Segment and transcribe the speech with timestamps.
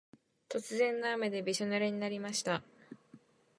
[0.49, 2.63] 突然の雨でびしょぬれになりました。